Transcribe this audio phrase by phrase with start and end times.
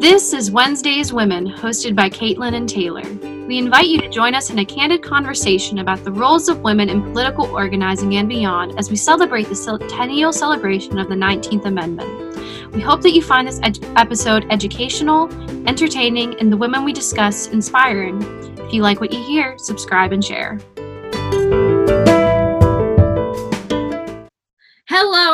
[0.00, 3.02] This is Wednesday's Women, hosted by Caitlin and Taylor.
[3.46, 6.88] We invite you to join us in a candid conversation about the roles of women
[6.88, 12.72] in political organizing and beyond as we celebrate the centennial celebration of the 19th Amendment.
[12.72, 15.30] We hope that you find this ed- episode educational,
[15.68, 18.22] entertaining, and the women we discuss inspiring.
[18.58, 20.58] If you like what you hear, subscribe and share.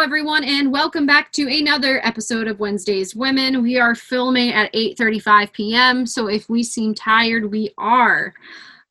[0.07, 3.61] Everyone, and welcome back to another episode of Wednesday's Women.
[3.61, 8.33] We are filming at 8:35 p.m., so if we seem tired, we are.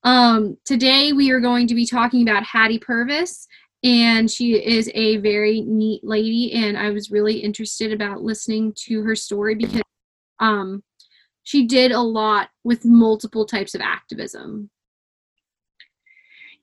[0.04, 3.48] Um, today, we are going to be talking about Hattie Purvis,
[3.82, 9.02] and she is a very neat lady, and I was really interested about listening to
[9.04, 9.84] her story because
[10.42, 10.84] um,
[11.44, 14.70] she did a lot with multiple types of activism.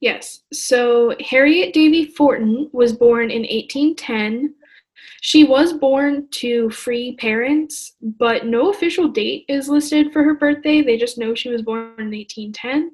[0.02, 0.42] Yes.
[0.52, 4.52] So Harriet Davy Forten was born in 1810.
[5.20, 10.82] She was born to free parents, but no official date is listed for her birthday.
[10.82, 12.90] They just know she was born in 1810.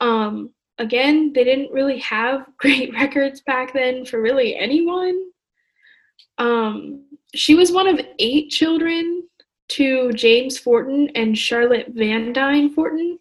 [0.00, 5.20] Um, again, they didn't really have great records back then for really anyone.
[6.38, 9.24] Um, she was one of eight children
[9.70, 13.18] to James Forten and Charlotte Van Dyne Forten.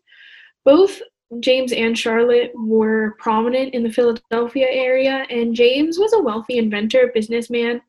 [0.63, 1.01] Both
[1.39, 7.11] James and Charlotte were prominent in the Philadelphia area, and James was a wealthy inventor,
[7.13, 7.81] businessman,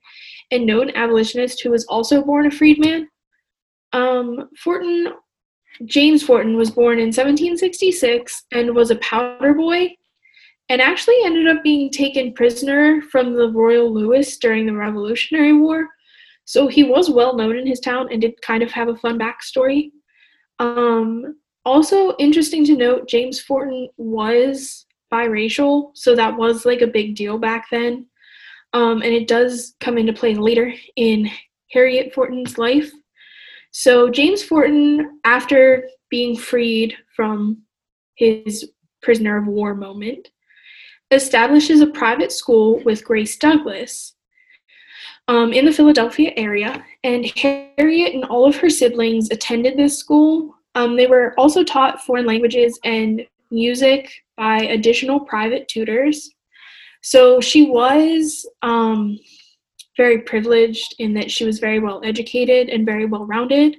[0.51, 3.09] and known abolitionist who was also born a freedman.
[3.93, 5.13] Um, Forten,
[5.87, 9.97] James Forten was born in 1766 and was a powder boy,
[10.69, 15.89] and actually ended up being taken prisoner from the Royal Louis during the Revolutionary War.
[16.45, 19.19] So he was well known in his town and did kind of have a fun
[19.19, 19.91] backstory.
[20.59, 27.15] Um, also, interesting to note, James Forten was biracial, so that was like a big
[27.15, 28.07] deal back then.
[28.73, 31.31] Um, and it does come into play later in
[31.71, 32.91] Harriet Forten's life.
[33.71, 37.63] So, James Forten, after being freed from
[38.17, 38.71] his
[39.01, 40.29] prisoner of war moment,
[41.11, 44.15] establishes a private school with Grace Douglass
[45.29, 46.85] um, in the Philadelphia area.
[47.05, 52.03] And Harriet and all of her siblings attended this school um, they were also taught
[52.03, 56.31] foreign languages and music by additional private tutors.
[57.03, 59.19] So she was um,
[59.97, 63.77] very privileged in that she was very well educated and very well rounded.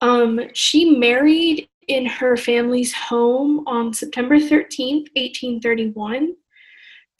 [0.00, 6.34] Um, she married in her family's home on September 13th, 1831,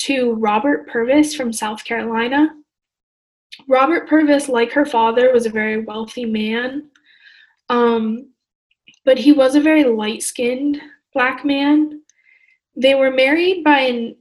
[0.00, 2.54] to Robert Purvis from South Carolina.
[3.66, 6.90] Robert Purvis, like her father, was a very wealthy man.
[7.68, 8.30] Um,
[9.08, 10.78] but he was a very light skinned
[11.14, 12.02] black man.
[12.76, 14.16] They were married by an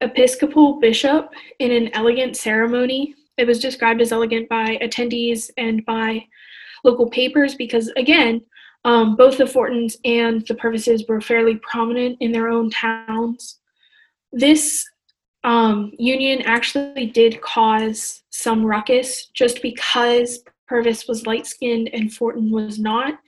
[0.00, 1.28] Episcopal bishop
[1.58, 3.14] in an elegant ceremony.
[3.36, 6.24] It was described as elegant by attendees and by
[6.82, 8.40] local papers because, again,
[8.86, 13.58] um, both the Fortens and the Purvises were fairly prominent in their own towns.
[14.32, 14.82] This
[15.44, 22.50] um, union actually did cause some ruckus just because Purvis was light skinned and Forten
[22.50, 23.18] was not.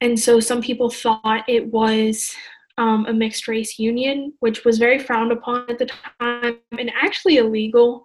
[0.00, 2.34] And so some people thought it was
[2.78, 5.88] um, a mixed race union, which was very frowned upon at the
[6.20, 8.04] time and actually illegal.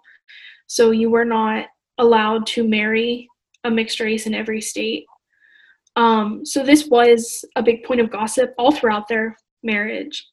[0.66, 1.66] So you were not
[1.98, 3.28] allowed to marry
[3.64, 5.04] a mixed race in every state.
[5.96, 10.26] Um, so this was a big point of gossip all throughout their marriage.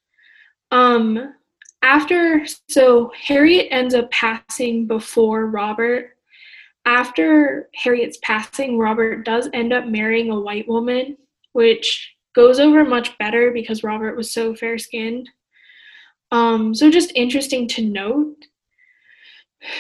[0.72, 1.34] Um,
[1.82, 6.12] after, so Harriet ends up passing before Robert.
[6.86, 11.18] After Harriet's passing, Robert does end up marrying a white woman
[11.58, 15.28] which goes over much better because Robert was so fair skinned.
[16.32, 18.36] Um, so, just interesting to note.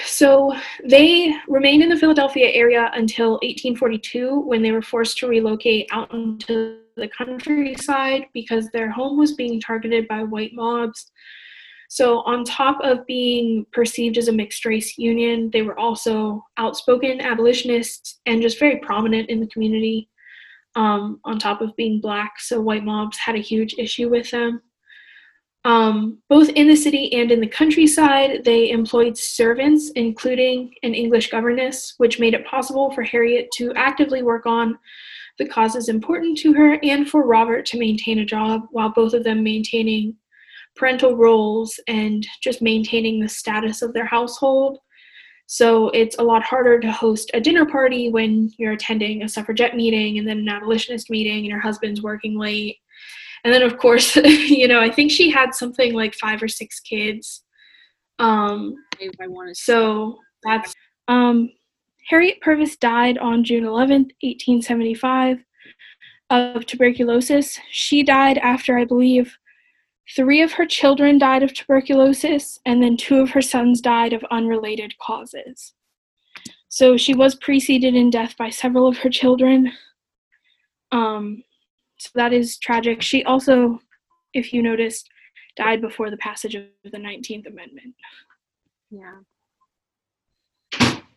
[0.03, 5.87] So, they remained in the Philadelphia area until 1842 when they were forced to relocate
[5.91, 11.11] out into the countryside because their home was being targeted by white mobs.
[11.89, 17.21] So, on top of being perceived as a mixed race union, they were also outspoken
[17.21, 20.09] abolitionists and just very prominent in the community
[20.77, 22.39] um, on top of being black.
[22.39, 24.61] So white mobs had a huge issue with them.
[25.65, 31.29] Um, both in the city and in the countryside, they employed servants, including an English
[31.29, 34.77] governess, which made it possible for Harriet to actively work on
[35.39, 39.23] the causes important to her and for Robert to maintain a job while both of
[39.23, 40.15] them maintaining
[40.75, 44.77] parental roles and just maintaining the status of their household.
[45.47, 49.75] So it's a lot harder to host a dinner party when you're attending a suffragette
[49.75, 52.77] meeting and then an abolitionist meeting and your husband's working late.
[53.43, 56.81] And then, of course, you know, I think she had something like five or six
[56.81, 57.43] kids.
[58.19, 59.55] Um, I want to.
[59.55, 60.73] So that's
[61.07, 61.49] um,
[62.09, 65.37] Harriet Purvis died on June 11th, 1875,
[66.29, 67.57] of tuberculosis.
[67.71, 69.37] She died after, I believe,
[70.15, 74.23] three of her children died of tuberculosis, and then two of her sons died of
[74.31, 75.73] unrelated causes.
[76.69, 79.71] So she was preceded in death by several of her children.
[80.91, 81.43] Um,
[81.97, 83.01] so that is tragic.
[83.01, 83.79] She also,
[84.33, 85.09] if you noticed,
[85.55, 87.95] died before the passage of the 19th Amendment.
[88.91, 89.15] Yeah.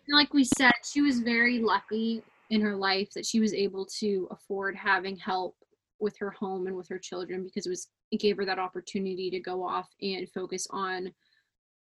[0.09, 4.27] Like we said, she was very lucky in her life that she was able to
[4.31, 5.55] afford having help
[6.01, 9.31] with her home and with her children because it was it gave her that opportunity
[9.31, 11.13] to go off and focus on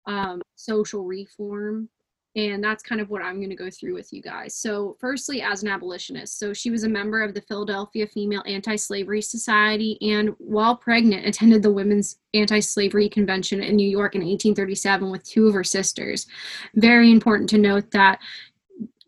[0.07, 1.89] um, social reform
[2.37, 4.55] and that's kind of what I'm going to go through with you guys.
[4.55, 8.77] So, firstly, as an abolitionist, so she was a member of the Philadelphia Female Anti
[8.77, 14.21] Slavery Society, and while pregnant, attended the Women's Anti Slavery Convention in New York in
[14.21, 16.27] 1837 with two of her sisters.
[16.75, 18.21] Very important to note that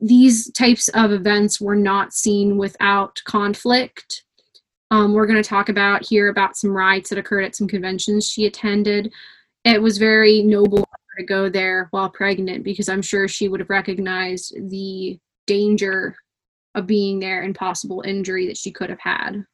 [0.01, 4.23] these types of events were not seen without conflict.
[4.91, 8.29] Um, we're going to talk about here about some riots that occurred at some conventions
[8.29, 9.13] she attended.
[9.65, 10.89] It was very noble
[11.19, 16.17] to go there while pregnant because I'm sure she would have recognized the danger
[16.75, 19.45] of being there and possible injury that she could have had.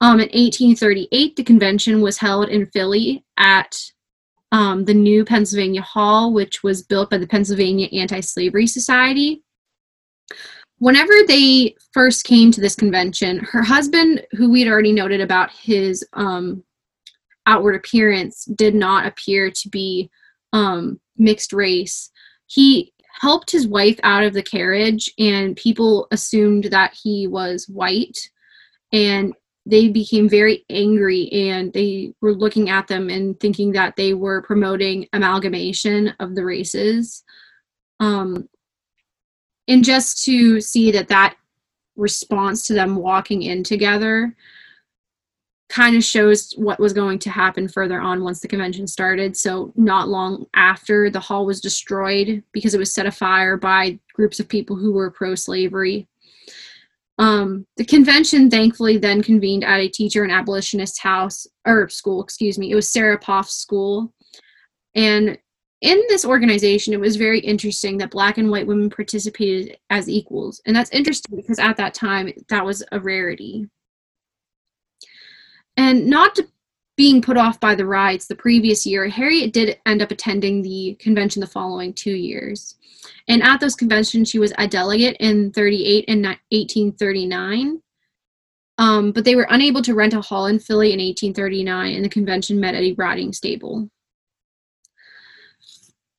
[0.00, 3.78] Um, in 1838, the convention was held in Philly at
[4.52, 9.42] um, the new Pennsylvania Hall, which was built by the Pennsylvania Anti Slavery Society.
[10.84, 15.50] Whenever they first came to this convention, her husband, who we had already noted about
[15.50, 16.62] his um,
[17.46, 20.10] outward appearance, did not appear to be
[20.52, 22.10] um, mixed race.
[22.48, 28.18] He helped his wife out of the carriage, and people assumed that he was white.
[28.92, 29.32] And
[29.64, 34.42] they became very angry and they were looking at them and thinking that they were
[34.42, 37.24] promoting amalgamation of the races.
[38.00, 38.50] Um,
[39.68, 41.36] and just to see that that
[41.96, 44.34] response to them walking in together
[45.68, 49.36] kind of shows what was going to happen further on once the convention started.
[49.36, 54.38] So, not long after, the hall was destroyed because it was set afire by groups
[54.38, 56.06] of people who were pro slavery.
[57.18, 62.58] Um, the convention thankfully then convened at a teacher and abolitionist house or school, excuse
[62.58, 62.70] me.
[62.70, 64.12] It was Sarah Poff's school.
[64.94, 65.38] And
[65.84, 70.62] in this organization, it was very interesting that black and white women participated as equals.
[70.64, 73.68] And that's interesting because at that time, that was a rarity.
[75.76, 76.38] And not
[76.96, 80.96] being put off by the riots the previous year, Harriet did end up attending the
[81.00, 82.76] convention the following two years.
[83.28, 87.82] And at those conventions, she was a delegate in 38 and 1839.
[88.78, 92.08] Um, but they were unable to rent a hall in Philly in 1839, and the
[92.08, 93.90] convention met at a riding stable.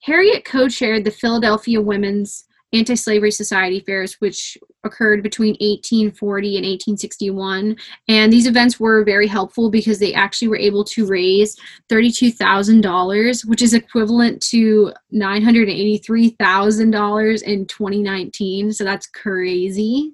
[0.06, 6.66] Harriet co chaired the Philadelphia Women's Anti Slavery Society fairs, which occurred between 1840 and
[6.66, 7.76] 1861.
[8.08, 11.58] And these events were very helpful because they actually were able to raise
[11.90, 18.74] $32,000, which is equivalent to $983,000 in 2019.
[18.74, 20.14] So that's crazy.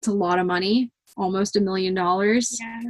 [0.00, 2.56] It's a lot of money, almost a million dollars.
[2.58, 2.80] Yeah.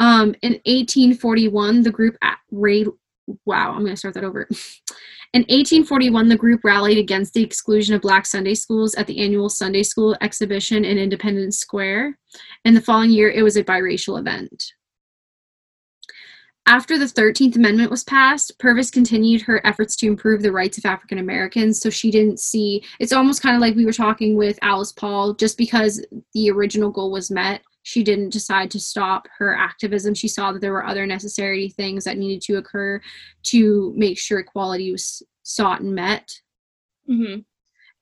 [0.00, 2.84] Um, in 1841, the group at Ray,
[3.44, 4.48] wow, I'm going to start that over.
[5.32, 9.48] In 1841, the group rallied against the exclusion of black Sunday schools at the annual
[9.48, 12.18] Sunday School exhibition in Independence Square.
[12.64, 14.64] And the following year, it was a biracial event.
[16.66, 20.86] After the 13th Amendment was passed, Purvis continued her efforts to improve the rights of
[20.86, 21.78] African Americans.
[21.80, 25.34] So she didn't see it's almost kind of like we were talking with Alice Paul,
[25.34, 30.14] just because the original goal was met, she didn't decide to stop her activism.
[30.14, 33.00] She saw that there were other necessary things that needed to occur
[33.44, 36.32] to make sure equality was sought and met.
[37.08, 37.40] Mm-hmm.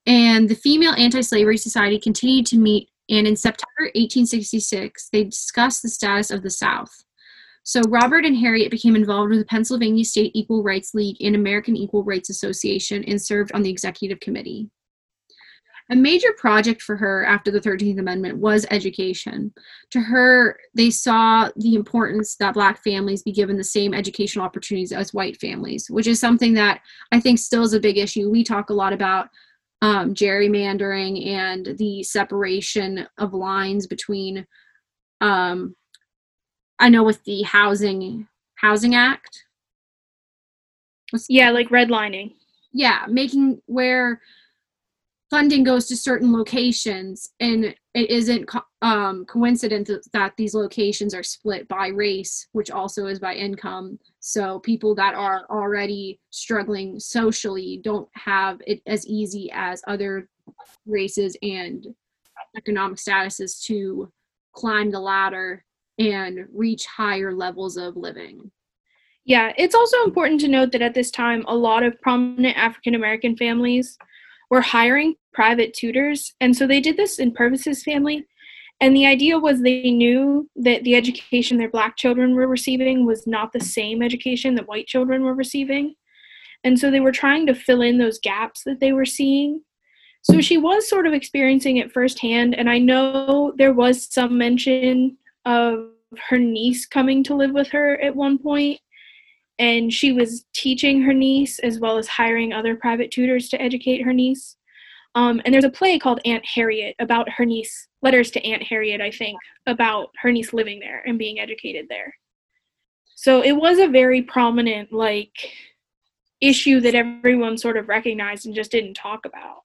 [0.06, 5.82] And the Female Anti Slavery Society continued to meet, and in September 1866, they discussed
[5.82, 6.92] the status of the South.
[7.64, 11.76] So Robert and Harriet became involved with the Pennsylvania State Equal Rights League and American
[11.76, 14.70] Equal Rights Association and served on the executive committee.
[15.92, 19.52] A major project for her after the 13th Amendment was education.
[19.90, 24.92] To her, they saw the importance that Black families be given the same educational opportunities
[24.92, 26.80] as white families, which is something that
[27.12, 28.30] I think still is a big issue.
[28.30, 29.28] We talk a lot about
[29.82, 34.46] um, gerrymandering and the separation of lines between,
[35.20, 35.76] um,
[36.78, 39.44] I know with the housing housing act.
[41.28, 42.32] Yeah, like redlining.
[42.72, 44.22] Yeah, making where
[45.32, 49.24] funding goes to certain locations and it isn't co- um,
[50.12, 53.98] that these locations are split by race which also is by income.
[54.20, 60.28] So people that are already struggling socially don't have it as easy as other
[60.84, 61.86] races and
[62.54, 64.12] economic statuses to
[64.52, 65.64] climb the ladder
[65.98, 68.50] and reach higher levels of living.
[69.24, 72.94] Yeah, it's also important to note that at this time, a lot of prominent African
[72.94, 73.96] American families
[74.50, 76.34] were hiring private tutors.
[76.40, 78.26] And so they did this in Purvis's family.
[78.80, 83.26] And the idea was they knew that the education their black children were receiving was
[83.26, 85.94] not the same education that white children were receiving.
[86.64, 89.62] And so they were trying to fill in those gaps that they were seeing.
[90.22, 92.54] So she was sort of experiencing it firsthand.
[92.54, 95.88] And I know there was some mention of
[96.28, 98.80] her niece coming to live with her at one point
[99.58, 104.02] and she was teaching her niece as well as hiring other private tutors to educate
[104.02, 104.56] her niece.
[105.14, 109.00] Um, and there's a play called Aunt Harriet about her niece, letters to Aunt Harriet,
[109.00, 112.14] I think, about her niece living there and being educated there.
[113.14, 115.52] So it was a very prominent, like,
[116.40, 119.62] issue that everyone sort of recognized and just didn't talk about.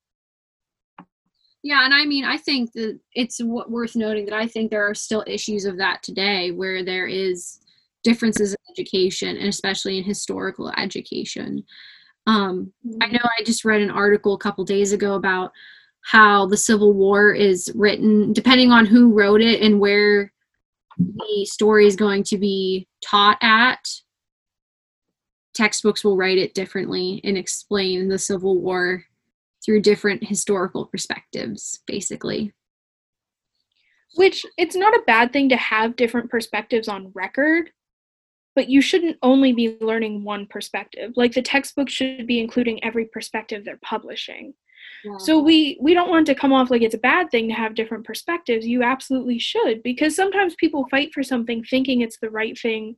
[1.63, 4.87] Yeah, and I mean, I think that it's w- worth noting that I think there
[4.87, 7.59] are still issues of that today where there is
[8.03, 11.65] differences in education and especially in historical education.
[12.27, 15.51] Um, I know I just read an article a couple days ago about
[16.01, 20.31] how the Civil War is written, depending on who wrote it and where
[20.97, 23.79] the story is going to be taught at.
[25.53, 29.03] Textbooks will write it differently and explain the Civil War
[29.65, 32.53] through different historical perspectives, basically.
[34.15, 37.71] Which it's not a bad thing to have different perspectives on record,
[38.57, 41.13] but you shouldn't only be learning one perspective.
[41.15, 44.55] Like the textbook should be including every perspective they're publishing.
[45.05, 45.17] Yeah.
[45.19, 47.75] So we we don't want to come off like it's a bad thing to have
[47.75, 48.65] different perspectives.
[48.65, 52.95] You absolutely should because sometimes people fight for something thinking it's the right thing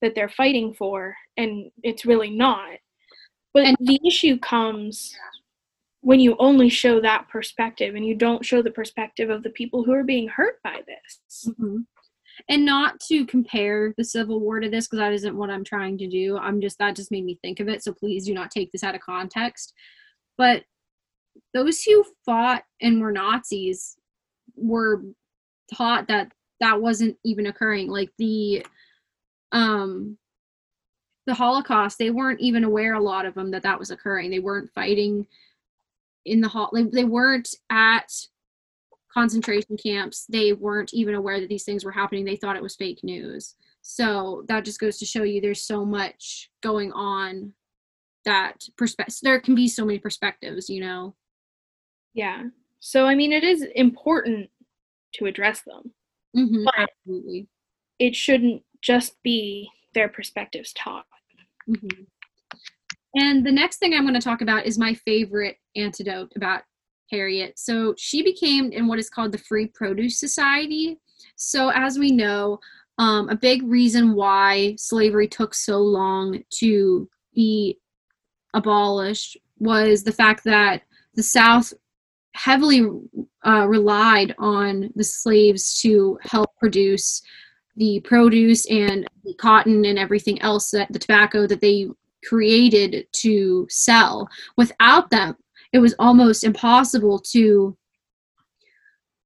[0.00, 2.78] that they're fighting for and it's really not.
[3.52, 5.12] But And- the issue comes
[6.02, 9.82] when you only show that perspective and you don't show the perspective of the people
[9.82, 11.48] who are being hurt by this.
[11.58, 11.86] Mhm.
[12.48, 15.98] And not to compare the Civil War to this, because that isn't what I'm trying
[15.98, 16.36] to do.
[16.36, 17.82] I'm just, that just made me think of it.
[17.82, 19.72] So please do not take this out of context.
[20.36, 20.64] But
[21.52, 23.96] those who fought and were Nazis
[24.56, 25.02] were
[25.72, 27.88] taught that that wasn't even occurring.
[27.88, 28.66] Like the,
[29.52, 30.18] um,
[31.26, 34.30] the Holocaust, they weren't even aware, a lot of them, that that was occurring.
[34.30, 35.26] They weren't fighting
[36.26, 38.10] in the hall, like, they weren't at
[39.14, 42.74] concentration camps they weren't even aware that these things were happening they thought it was
[42.76, 47.52] fake news so that just goes to show you there's so much going on
[48.24, 51.14] that perspective there can be so many perspectives you know
[52.14, 52.44] Yeah.
[52.80, 54.50] So I mean it is important
[55.14, 55.92] to address them.
[56.36, 57.46] mm-hmm, But- absolutely
[57.98, 61.06] It shouldn't just be their perspectives taught.
[61.66, 62.02] hmm
[63.14, 66.62] And the next thing I'm going to talk about is my favorite antidote about
[67.10, 67.58] Harriet.
[67.58, 70.98] So she became in what is called the Free Produce Society.
[71.36, 72.60] So as we know,
[72.98, 77.78] um, a big reason why slavery took so long to be
[78.54, 80.82] abolished was the fact that
[81.14, 81.72] the South
[82.34, 82.86] heavily
[83.46, 87.22] uh, relied on the slaves to help produce
[87.76, 91.88] the produce and the cotton and everything else that the tobacco that they
[92.24, 94.28] created to sell.
[94.56, 95.36] Without them,
[95.74, 97.76] it was almost impossible to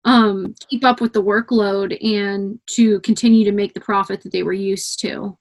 [0.06, 4.42] um, keep up with the workload and to continue to make the profit that they
[4.42, 5.36] were used to.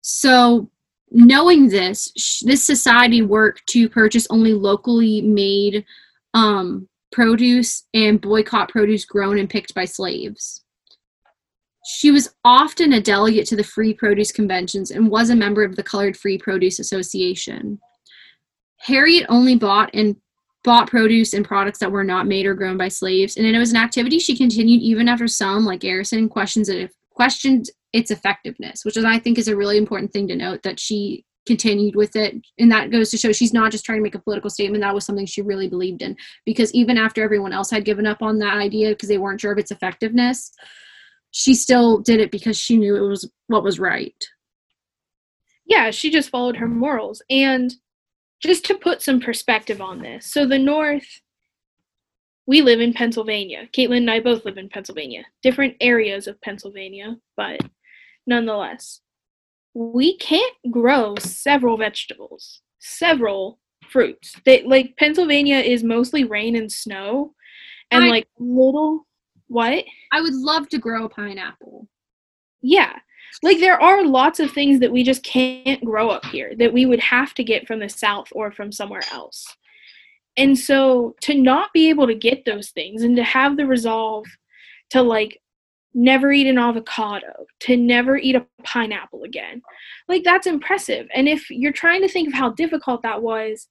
[0.00, 0.68] So,
[1.12, 5.84] knowing this, sh- this society worked to purchase only locally made
[6.34, 10.64] um, produce and boycott produce grown and picked by slaves.
[11.86, 15.76] She was often a delegate to the free produce conventions and was a member of
[15.76, 17.78] the Colored Free Produce Association.
[18.78, 20.16] Harriet only bought and
[20.64, 23.70] bought produce and products that were not made or grown by slaves, and it was
[23.70, 28.96] an activity she continued even after some, like Garrison, questions it, questioned its effectiveness, which
[28.96, 32.34] is I think is a really important thing to note that she continued with it,
[32.58, 34.82] and that goes to show she's not just trying to make a political statement.
[34.82, 38.20] That was something she really believed in, because even after everyone else had given up
[38.20, 40.52] on that idea because they weren't sure of its effectiveness,
[41.30, 44.14] she still did it because she knew it was what was right.
[45.64, 47.22] Yeah, she just followed her morals.
[47.30, 47.74] And
[48.40, 51.20] just to put some perspective on this, so the North,
[52.46, 53.68] we live in Pennsylvania.
[53.72, 57.60] Caitlin and I both live in Pennsylvania, different areas of Pennsylvania, but
[58.26, 59.00] nonetheless,
[59.74, 64.34] we can't grow several vegetables, several fruits.
[64.44, 67.34] They like Pennsylvania is mostly rain and snow
[67.90, 69.06] and I- like little
[69.48, 69.84] what?
[70.12, 71.88] I would love to grow a pineapple.
[72.60, 72.98] Yeah.
[73.42, 76.86] Like there are lots of things that we just can't grow up here that we
[76.86, 79.46] would have to get from the south or from somewhere else.
[80.36, 84.26] And so to not be able to get those things and to have the resolve
[84.90, 85.40] to like
[85.94, 89.62] never eat an avocado, to never eat a pineapple again.
[90.06, 91.08] Like that's impressive.
[91.14, 93.68] And if you're trying to think of how difficult that was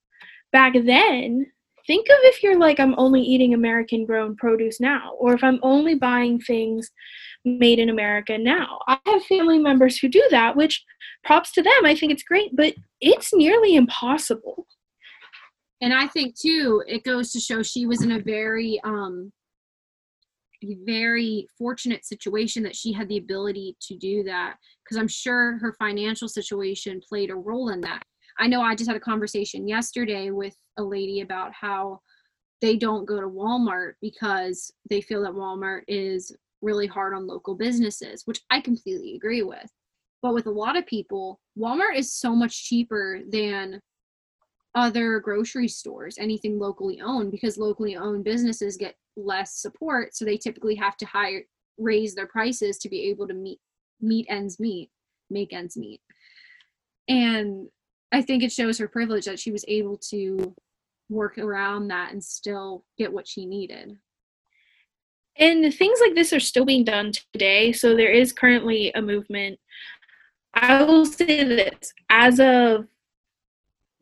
[0.52, 1.46] back then,
[1.86, 5.58] think of if you're like I'm only eating American grown produce now or if I'm
[5.62, 6.90] only buying things
[7.48, 8.80] made in America now.
[8.86, 10.84] I have family members who do that, which
[11.24, 11.84] props to them.
[11.84, 14.66] I think it's great, but it's nearly impossible.
[15.80, 19.32] And I think too, it goes to show she was in a very um
[20.84, 25.72] very fortunate situation that she had the ability to do that because I'm sure her
[25.78, 28.02] financial situation played a role in that.
[28.40, 32.00] I know I just had a conversation yesterday with a lady about how
[32.60, 37.54] they don't go to Walmart because they feel that Walmart is really hard on local
[37.54, 39.70] businesses, which I completely agree with.
[40.22, 43.80] But with a lot of people, Walmart is so much cheaper than
[44.74, 50.36] other grocery stores, anything locally owned, because locally owned businesses get less support, so they
[50.36, 51.42] typically have to hire
[51.78, 53.60] raise their prices to be able to meet
[54.00, 54.90] meet ends meet,
[55.30, 56.00] make ends meet.
[57.08, 57.68] And
[58.12, 60.54] I think it shows her privilege that she was able to
[61.08, 63.96] work around that and still get what she needed.
[65.38, 67.72] And things like this are still being done today.
[67.72, 69.58] So there is currently a movement.
[70.54, 72.86] I will say this as of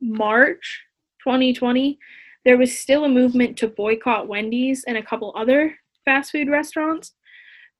[0.01, 0.83] March
[1.23, 1.99] 2020,
[2.45, 7.13] there was still a movement to boycott Wendy's and a couple other fast food restaurants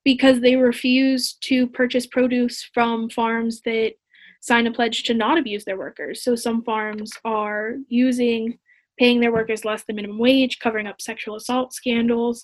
[0.03, 3.93] because they refused to purchase produce from farms that
[4.41, 6.23] sign a pledge to not abuse their workers.
[6.23, 8.59] So some farms are using
[8.99, 12.43] paying their workers less than minimum wage, covering up sexual assault scandals.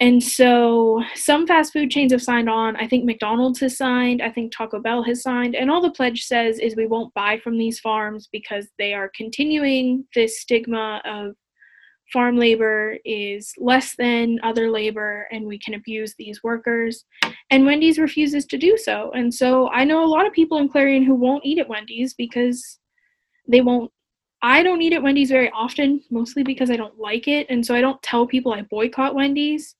[0.00, 2.76] And so some fast food chains have signed on.
[2.76, 4.22] I think McDonald's has signed.
[4.22, 5.56] I think Taco Bell has signed.
[5.56, 9.10] And all the pledge says is we won't buy from these farms because they are
[9.16, 11.34] continuing this stigma of
[12.12, 17.04] farm labor is less than other labor and we can abuse these workers.
[17.50, 19.10] And Wendy's refuses to do so.
[19.14, 22.14] And so I know a lot of people in Clarion who won't eat at Wendy's
[22.14, 22.78] because
[23.48, 23.90] they won't
[24.40, 27.48] I don't eat at Wendy's very often, mostly because I don't like it.
[27.50, 29.74] And so I don't tell people I boycott Wendy's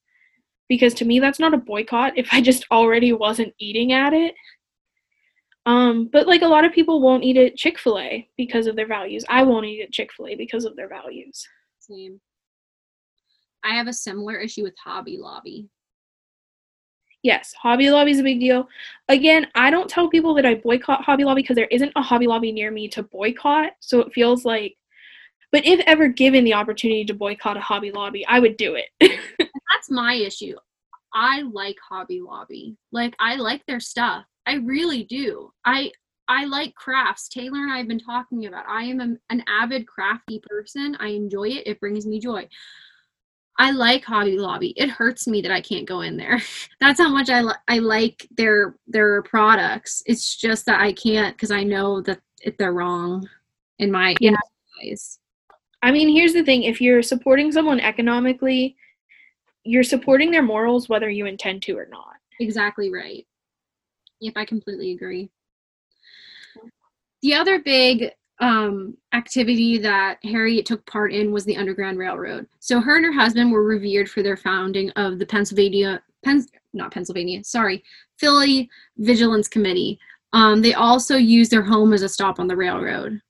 [0.69, 4.33] because to me that's not a boycott if I just already wasn't eating at it.
[5.65, 9.25] Um, but like a lot of people won't eat at Chick-fil-A because of their values.
[9.27, 11.45] I won't eat at Chick-fil-A because of their values.
[11.79, 12.21] Same.
[13.63, 15.67] I have a similar issue with Hobby Lobby.
[17.23, 18.69] Yes, Hobby Lobby is a big deal.
[19.09, 22.27] Again, I don't tell people that I boycott Hobby Lobby because there isn't a Hobby
[22.27, 23.71] Lobby near me to boycott.
[23.81, 24.77] So it feels like,
[25.51, 28.85] but if ever given the opportunity to boycott a Hobby Lobby, I would do it.
[29.39, 30.55] That's my issue.
[31.13, 32.75] I like Hobby Lobby.
[32.91, 34.25] Like I like their stuff.
[34.45, 35.51] I really do.
[35.65, 35.91] I
[36.27, 37.27] I like crafts.
[37.27, 38.65] Taylor and I have been talking about.
[38.67, 40.95] I am a, an avid crafty person.
[40.99, 41.65] I enjoy it.
[41.65, 42.47] It brings me joy.
[43.57, 44.73] I like Hobby Lobby.
[44.77, 46.39] It hurts me that I can't go in there.
[46.79, 50.03] That's how much I li- I like their their products.
[50.05, 53.27] It's just that I can't because I know that it, they're wrong
[53.79, 54.31] in my in Yeah.
[54.31, 55.19] my eyes.
[55.81, 58.75] I mean, here's the thing if you're supporting someone economically,
[59.63, 62.15] you're supporting their morals whether you intend to or not.
[62.39, 63.25] Exactly right.
[64.21, 65.29] Yep, I completely agree.
[67.21, 72.47] The other big um, activity that Harriet took part in was the Underground Railroad.
[72.59, 76.93] So her and her husband were revered for their founding of the Pennsylvania, Penn, not
[76.93, 77.83] Pennsylvania, sorry,
[78.17, 79.99] Philly Vigilance Committee.
[80.31, 83.21] Um, they also used their home as a stop on the railroad.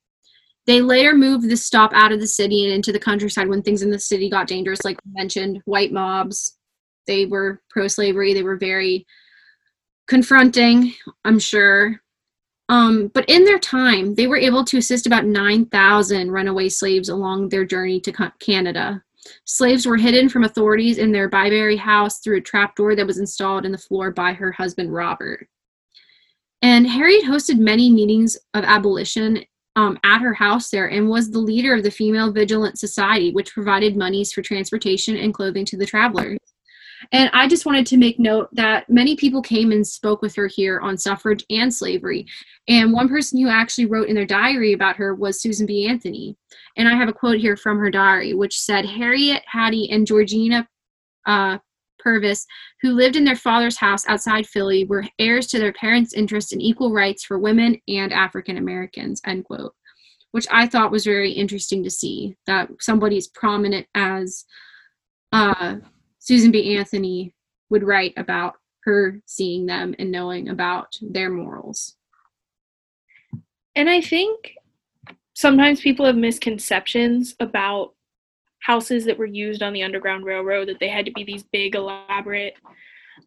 [0.69, 3.81] They later moved the stop out of the city and into the countryside when things
[3.81, 6.59] in the city got dangerous, like mentioned, white mobs.
[7.07, 9.07] They were pro slavery, they were very
[10.07, 10.93] confronting,
[11.25, 11.99] I'm sure.
[12.69, 17.49] Um, but in their time, they were able to assist about 9,000 runaway slaves along
[17.49, 19.01] their journey to Canada.
[19.45, 23.65] Slaves were hidden from authorities in their Byberry house through a trapdoor that was installed
[23.65, 25.47] in the floor by her husband, Robert.
[26.61, 29.43] And Harriet hosted many meetings of abolition
[29.79, 33.53] um, at her house there and was the leader of the Female Vigilant Society, which
[33.53, 36.37] provided monies for transportation and clothing to the travelers.
[37.13, 40.47] And I just wanted to make note that many people came and spoke with her
[40.47, 42.25] here on suffrage and slavery.
[42.67, 45.87] And one person who actually wrote in their diary about her was Susan B.
[45.87, 46.35] Anthony.
[46.75, 50.67] And I have a quote here from her diary, which said Harriet, Hattie, and Georgina
[51.25, 51.59] uh,
[52.09, 52.47] Purvis,
[52.81, 56.59] who lived in their father's house outside Philly, were heirs to their parents' interest in
[56.59, 59.21] equal rights for women and African Americans.
[59.27, 59.75] End quote.
[60.31, 64.45] which I thought was very interesting to see that somebody as prominent as
[65.31, 65.75] uh,
[66.17, 66.75] Susan B.
[66.77, 67.35] Anthony
[67.69, 71.95] would write about her seeing them and knowing about their morals.
[73.75, 74.53] And I think
[75.35, 77.93] sometimes people have misconceptions about
[78.61, 81.75] houses that were used on the Underground Railroad that they had to be these big,
[81.75, 82.55] elaborate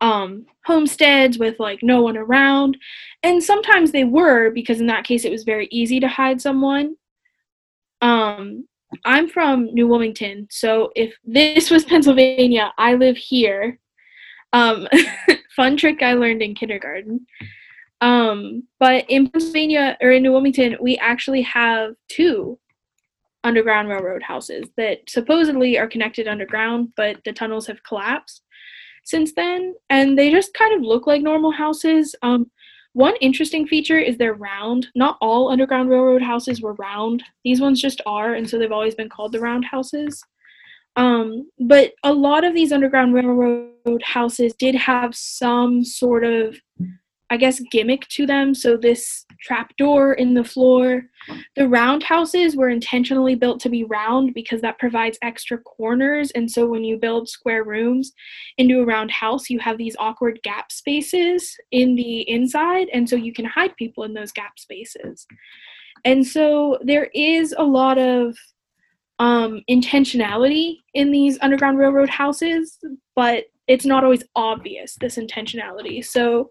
[0.01, 2.77] um, homesteads with like no one around.
[3.23, 6.97] And sometimes they were because in that case it was very easy to hide someone.
[8.01, 8.66] Um,
[9.05, 13.79] I'm from New Wilmington, so if this was Pennsylvania, I live here.
[14.53, 14.87] Um,
[15.57, 17.27] fun trick I learned in kindergarten.
[18.03, 22.59] Um, but in Pennsylvania or in New Wilmington, we actually have two
[23.45, 28.43] Underground Railroad houses that supposedly are connected underground, but the tunnels have collapsed
[29.05, 32.15] since then, and they just kind of look like normal houses.
[32.23, 32.51] Um,
[32.95, 34.89] one interesting feature is they're round.
[34.95, 37.23] Not all Underground Railroad houses were round.
[37.43, 40.23] These ones just are, and so they've always been called the round houses.
[40.97, 46.59] Um, but a lot of these Underground Railroad houses did have some sort of
[47.33, 48.55] I guess, gimmick to them.
[48.55, 51.05] So this trapdoor in the floor.
[51.57, 56.31] The roundhouses were intentionally built to be round because that provides extra corners.
[56.33, 58.12] And so when you build square rooms
[58.59, 62.88] into a round house, you have these awkward gap spaces in the inside.
[62.92, 65.27] And so you can hide people in those gap spaces.
[66.05, 68.37] And so there is a lot of
[69.21, 72.79] um, intentionality in these Underground Railroad houses,
[73.16, 76.05] but it's not always obvious, this intentionality.
[76.05, 76.51] So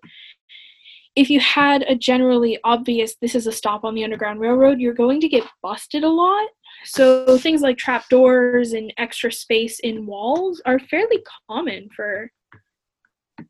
[1.15, 4.93] if you had a generally obvious this is a stop on the underground railroad you're
[4.93, 6.47] going to get busted a lot.
[6.85, 12.31] So things like trapdoors and extra space in walls are fairly common for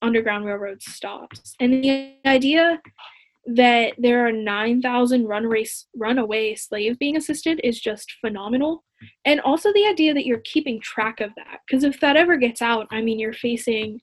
[0.01, 1.55] underground railroad stops.
[1.59, 2.81] And the idea
[3.45, 8.83] that there are 9000 runaway runaway slaves being assisted is just phenomenal.
[9.25, 12.61] And also the idea that you're keeping track of that because if that ever gets
[12.61, 13.99] out i mean you're facing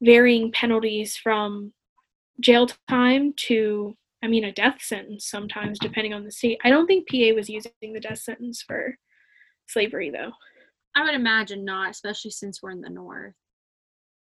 [0.00, 1.70] varying penalties from
[2.42, 6.58] jail time to I mean a death sentence sometimes depending on the state.
[6.64, 8.96] I don't think PA was using the death sentence for
[9.66, 10.32] slavery though.
[10.94, 13.34] I would imagine not, especially since we're in the north.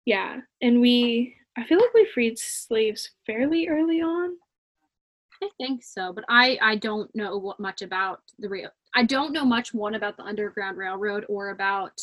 [0.04, 4.36] Yeah, and we I feel like we freed slaves fairly early on.
[5.42, 8.70] I think so, but I I don't know what much about the real.
[8.94, 12.00] I don't know much one about the Underground Railroad or about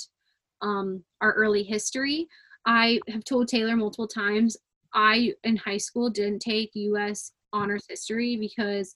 [0.61, 2.27] um our early history.
[2.65, 4.57] I have told Taylor multiple times
[4.97, 8.95] I in high school didn't take US honors history because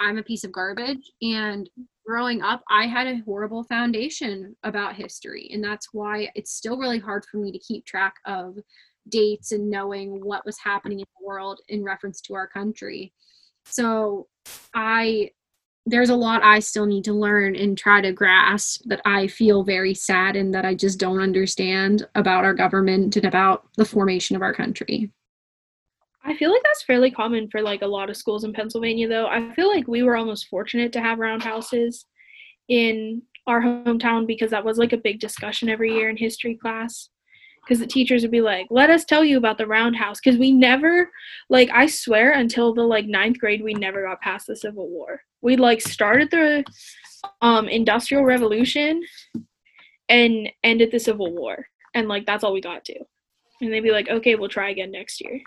[0.00, 1.68] I'm a piece of garbage and
[2.04, 6.98] growing up I had a horrible foundation about history and that's why it's still really
[6.98, 8.56] hard for me to keep track of
[9.08, 13.12] dates and knowing what was happening in the world in reference to our country.
[13.66, 14.28] So
[14.74, 15.30] I
[15.84, 19.64] there's a lot I still need to learn and try to grasp that I feel
[19.64, 24.36] very sad and that I just don't understand about our government and about the formation
[24.36, 25.10] of our country.
[26.24, 29.26] I feel like that's fairly common for like a lot of schools in Pennsylvania though.
[29.26, 32.06] I feel like we were almost fortunate to have roundhouses
[32.68, 37.08] in our hometown because that was like a big discussion every year in history class.
[37.64, 40.20] Because the teachers would be like let us tell you about the roundhouse.
[40.22, 41.10] Because we never
[41.48, 45.20] like i swear until the like ninth grade we never got past the civil war.
[45.42, 46.64] We like started the
[47.40, 49.02] um industrial revolution
[50.08, 51.66] and ended the civil war.
[51.94, 52.98] And like that's all we got to.
[53.60, 55.40] And they'd be like okay we'll try again next year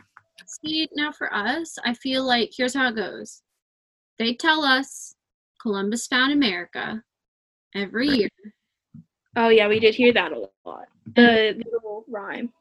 [0.48, 3.42] See, now for us, I feel like here's how it goes.
[4.20, 5.16] They tell us
[5.62, 7.02] Columbus found America
[7.76, 8.30] every year.
[9.36, 10.86] Oh yeah, we did hear that a lot.
[11.16, 12.52] The, the little rhyme.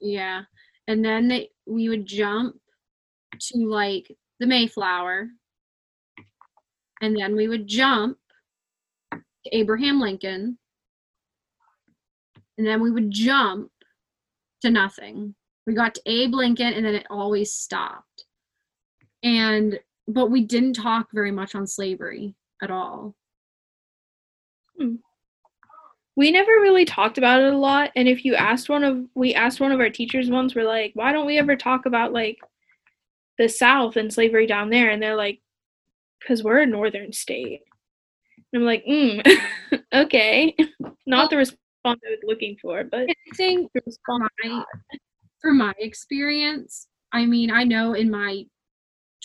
[0.00, 0.42] Yeah.
[0.88, 2.56] And then they we would jump
[3.38, 5.28] to like the Mayflower.
[7.00, 8.18] And then we would jump
[9.12, 9.20] to
[9.52, 10.58] Abraham Lincoln.
[12.58, 13.70] And then we would jump
[14.62, 15.34] to nothing
[15.66, 18.24] we got to Abe Lincoln and then it always stopped.
[19.22, 23.14] And but we didn't talk very much on slavery at all.
[24.78, 24.96] Hmm.
[26.16, 27.90] We never really talked about it a lot.
[27.96, 30.92] And if you asked one of we asked one of our teachers once, we're like,
[30.94, 32.38] why don't we ever talk about like
[33.38, 34.90] the South and slavery down there?
[34.90, 35.40] And they're like,
[36.20, 37.62] because we're a northern state.
[38.52, 39.26] And I'm like, mm,
[39.94, 40.56] okay.
[41.06, 43.70] Not the response I was looking for, but I think
[45.44, 48.46] from my experience, I mean, I know in my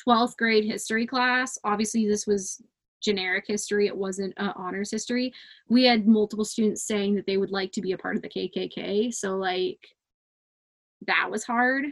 [0.05, 2.61] 12th grade history class, obviously this was
[3.01, 5.33] generic history, it wasn't uh, honors history.
[5.69, 8.27] We had multiple students saying that they would like to be a part of the
[8.27, 9.13] KKK.
[9.13, 9.79] So, like,
[11.07, 11.85] that was hard.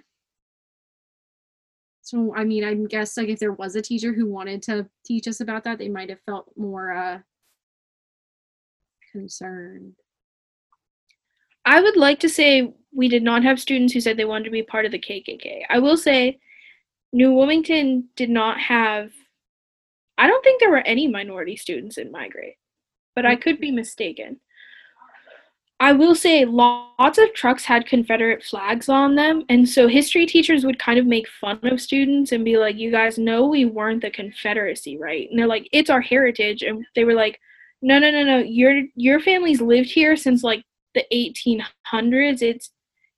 [2.01, 5.27] So I mean, I guess like if there was a teacher who wanted to teach
[5.27, 7.19] us about that, they might have felt more uh
[9.11, 9.93] concerned.
[11.65, 14.49] I would like to say we did not have students who said they wanted to
[14.49, 15.61] be part of the KKK.
[15.69, 16.39] I will say
[17.13, 19.11] New Wilmington did not have
[20.17, 22.55] I don't think there were any minority students in my grade,
[23.15, 24.39] but I could be mistaken.
[25.79, 30.65] I will say lots of trucks had Confederate flags on them, and so history teachers
[30.65, 34.01] would kind of make fun of students and be like, "You guys know we weren't
[34.01, 37.39] the Confederacy, right?" And they're like, "It's our heritage," and they were like,
[37.83, 38.39] "No, no, no, no.
[38.39, 40.63] Your your family's lived here since like
[40.95, 42.41] the 1800s.
[42.41, 42.71] It's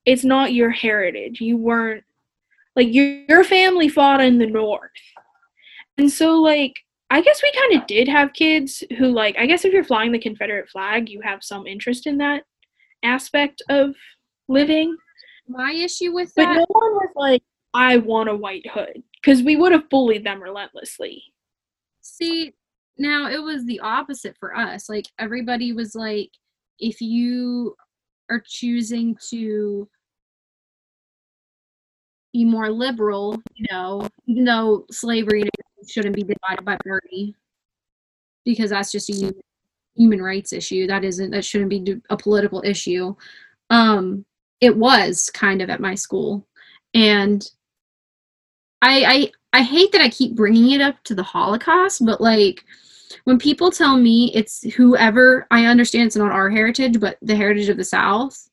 [0.09, 1.39] it's not your heritage.
[1.39, 2.03] You weren't
[2.75, 4.91] like your your family fought in the North."
[5.97, 6.73] And so like
[7.11, 10.11] I guess we kind of did have kids who like I guess if you're flying
[10.11, 12.43] the Confederate flag, you have some interest in that
[13.03, 13.95] aspect of
[14.47, 14.95] living.
[15.47, 17.43] My issue with that But no one was like,
[17.73, 19.03] I want a white hood.
[19.21, 21.23] Because we would have bullied them relentlessly.
[22.01, 22.53] See,
[22.97, 24.89] now it was the opposite for us.
[24.89, 26.29] Like everybody was like,
[26.79, 27.75] if you
[28.29, 29.89] are choosing to
[32.33, 35.43] be more liberal, you know, even though slavery
[35.87, 37.35] shouldn't be divided by party,
[38.45, 39.33] because that's just a
[39.95, 40.87] human, rights issue.
[40.87, 43.15] That isn't that shouldn't be a political issue.
[43.69, 44.25] Um,
[44.61, 46.47] it was kind of at my school,
[46.93, 47.47] and
[48.81, 52.63] I I I hate that I keep bringing it up to the Holocaust, but like
[53.23, 57.69] when people tell me it's whoever I understand it's not our heritage, but the heritage
[57.69, 58.49] of the South.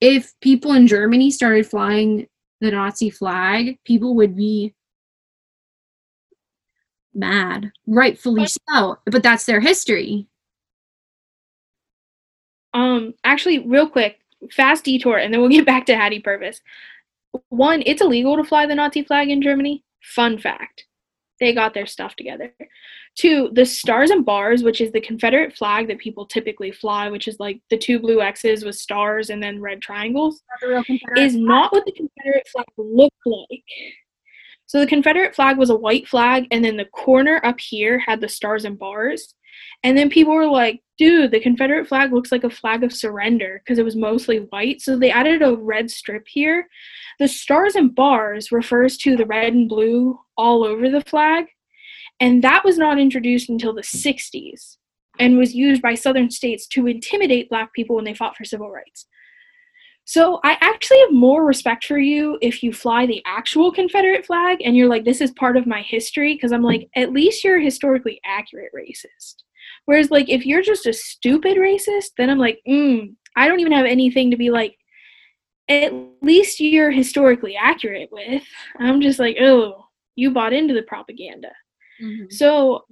[0.00, 2.26] If people in Germany started flying
[2.62, 4.72] the Nazi flag, people would be
[7.12, 8.98] mad, rightfully so.
[9.04, 10.28] But that's their history.
[12.72, 14.20] Um, actually, real quick,
[14.52, 16.60] fast detour, and then we'll get back to Hattie Purvis.
[17.48, 19.82] One, it's illegal to fly the Nazi flag in Germany.
[20.00, 20.86] Fun fact.
[21.40, 22.54] They got their stuff together.
[23.14, 27.28] Two, the stars and bars, which is the Confederate flag that people typically fly, which
[27.28, 30.42] is like the two blue X's with stars and then red triangles,
[31.16, 33.64] is not what the Confederate flag looked like.
[34.64, 38.22] So the Confederate flag was a white flag, and then the corner up here had
[38.22, 39.34] the stars and bars.
[39.82, 43.60] And then people were like, dude, the Confederate flag looks like a flag of surrender
[43.62, 44.80] because it was mostly white.
[44.80, 46.66] So they added a red strip here.
[47.18, 51.46] The stars and bars refers to the red and blue all over the flag.
[52.22, 54.76] And that was not introduced until the 60s
[55.18, 58.70] and was used by southern states to intimidate black people when they fought for civil
[58.70, 59.08] rights.
[60.04, 64.58] So I actually have more respect for you if you fly the actual Confederate flag
[64.64, 67.58] and you're like, this is part of my history, because I'm like, at least you're
[67.58, 69.42] a historically accurate racist.
[69.86, 73.72] Whereas, like, if you're just a stupid racist, then I'm like, mm, I don't even
[73.72, 74.76] have anything to be like,
[75.68, 78.44] at least you're historically accurate with.
[78.78, 81.50] I'm just like, oh, you bought into the propaganda.
[82.02, 82.32] Mhm.
[82.32, 82.84] So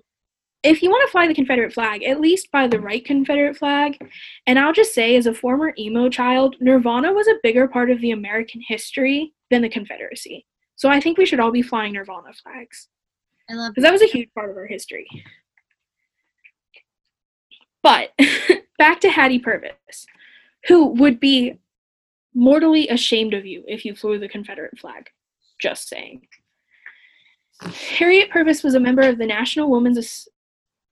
[0.63, 3.99] if you want to fly the Confederate flag, at least buy the right Confederate flag.
[4.47, 8.01] And I'll just say, as a former emo child, Nirvana was a bigger part of
[8.01, 10.47] the American history than the Confederacy.
[10.77, 12.89] So I think we should all be flying Nirvana flags
[13.49, 15.07] I love because that was a huge part of our history.
[17.83, 18.13] But
[18.79, 20.07] back to Hattie Purvis,
[20.69, 21.59] who would be
[22.35, 25.09] mortally ashamed of you if you flew the Confederate flag.
[25.59, 26.27] Just saying.
[27.61, 30.29] Harriet Purvis was a member of the National Women's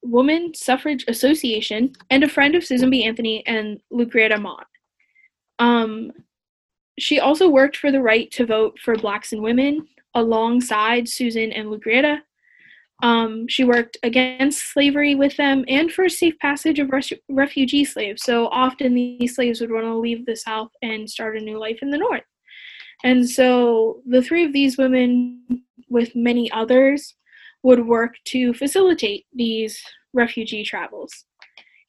[0.02, 3.04] Woman Suffrage Association and a friend of Susan B.
[3.04, 4.66] Anthony and Lucretia Mott.
[5.59, 6.12] Um,
[6.98, 11.70] she also worked for the right to vote for blacks and women alongside Susan and
[11.70, 12.22] Lucretia.
[13.02, 18.24] Um, she worked against slavery with them and for safe passage of res- refugee slaves.
[18.24, 21.78] So often these slaves would want to leave the South and start a new life
[21.81, 22.24] in the North.
[23.04, 27.14] And so the three of these women, with many others,
[27.62, 29.81] would work to facilitate these
[30.12, 31.24] refugee travels.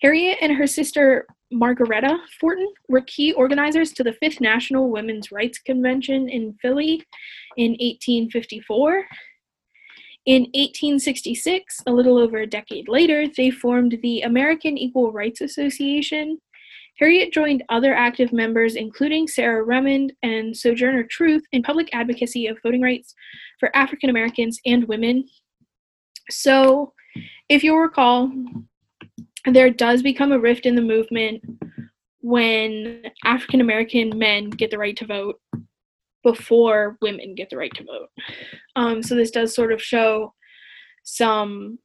[0.01, 5.59] Harriet and her sister Margaretta Forten were key organizers to the Fifth National Women's Rights
[5.59, 7.03] Convention in Philly
[7.57, 9.05] in 1854.
[10.25, 16.39] In 1866, a little over a decade later, they formed the American Equal Rights Association.
[16.99, 22.57] Harriet joined other active members, including Sarah Remond and Sojourner Truth, in public advocacy of
[22.61, 23.15] voting rights
[23.59, 25.25] for African Americans and women.
[26.29, 26.93] So,
[27.47, 28.31] if you'll recall,
[29.45, 31.41] there does become a rift in the movement
[32.21, 35.39] when African American men get the right to vote
[36.23, 38.09] before women get the right to vote.
[38.75, 40.33] Um, so this does sort of show
[41.03, 41.79] some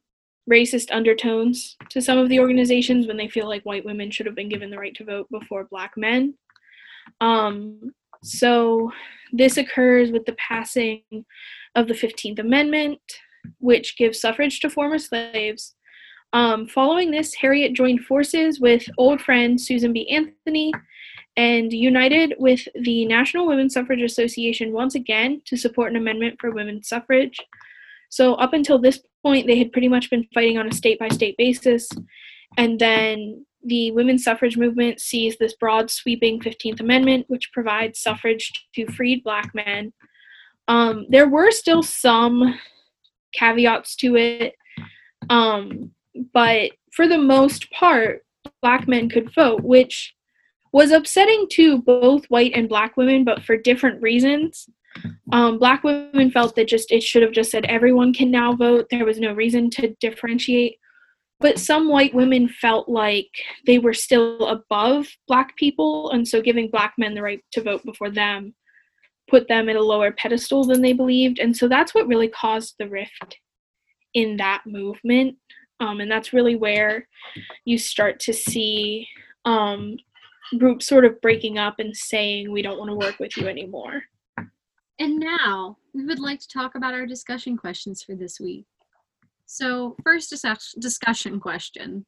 [0.50, 4.34] racist undertones to some of the organizations when they feel like white women should have
[4.34, 6.34] been given the right to vote before black men.
[7.20, 8.90] Um, So
[9.32, 11.02] this occurs with the passing
[11.74, 13.00] of the 15th Amendment,
[13.58, 15.74] which gives suffrage to former slaves.
[16.32, 20.08] Um, following this, Harriet joined forces with old friend Susan B.
[20.08, 20.72] Anthony
[21.36, 26.50] and united with the National Women's Suffrage Association once again to support an amendment for
[26.50, 27.38] women's suffrage.
[28.08, 31.08] So, up until this point, they had pretty much been fighting on a state by
[31.08, 31.88] state basis.
[32.56, 38.52] And then the women's suffrage movement sees this broad, sweeping 15th Amendment, which provides suffrage
[38.74, 39.92] to freed black men.
[40.68, 42.58] Um, there were still some
[43.34, 44.54] caveats to it,
[45.28, 45.90] um,
[46.32, 48.24] but for the most part,
[48.62, 50.14] black men could vote, which
[50.72, 54.68] was upsetting to both white and black women, but for different reasons.
[55.32, 58.86] Um, black women felt that just it should have just said everyone can now vote.
[58.90, 60.76] There was no reason to differentiate.
[61.40, 63.28] But some white women felt like
[63.66, 67.84] they were still above black people, and so giving black men the right to vote
[67.84, 68.54] before them
[69.28, 71.38] put them at a lower pedestal than they believed.
[71.38, 73.38] And so that's what really caused the rift
[74.12, 75.36] in that movement.
[75.80, 77.08] Um, and that's really where
[77.64, 79.06] you start to see
[79.44, 79.96] um,
[80.58, 84.02] groups sort of breaking up and saying, we don't want to work with you anymore.
[84.98, 88.64] And now we would like to talk about our discussion questions for this week.
[89.46, 90.32] So, first
[90.78, 92.06] discussion question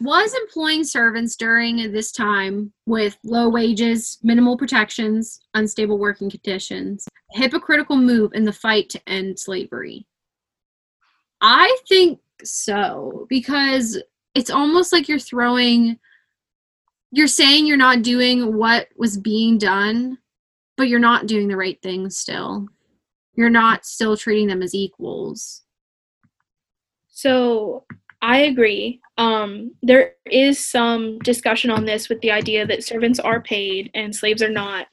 [0.00, 7.38] Was employing servants during this time with low wages, minimal protections, unstable working conditions a
[7.38, 10.06] hypocritical move in the fight to end slavery?
[11.40, 14.02] I think so, because
[14.34, 15.98] it's almost like you're throwing,
[17.10, 20.18] you're saying you're not doing what was being done
[20.76, 22.66] but you're not doing the right thing still.
[23.34, 25.62] You're not still treating them as equals.
[27.08, 27.84] So
[28.22, 29.00] I agree.
[29.18, 34.14] Um, there is some discussion on this with the idea that servants are paid and
[34.14, 34.86] slaves are not.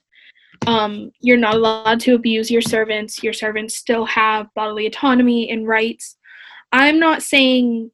[0.67, 3.23] Um, you're not allowed to abuse your servants.
[3.23, 6.17] Your servants still have bodily autonomy and rights.
[6.71, 7.91] I'm not saying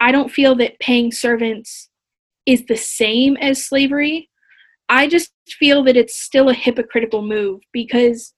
[0.00, 1.88] I don't feel that paying servants
[2.46, 4.30] is the same as slavery.
[4.94, 8.32] I just feel that it's still a hypocritical move because